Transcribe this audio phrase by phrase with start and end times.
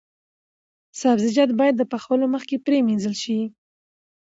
[1.01, 3.39] سبزیجات باید د پخولو مخکې پریمنځل شي.